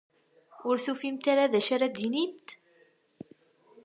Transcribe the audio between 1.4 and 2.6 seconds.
d acu ara d-tinimt?